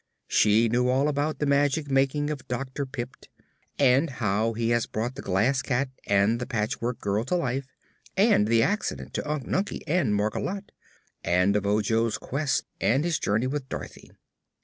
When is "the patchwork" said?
6.41-6.99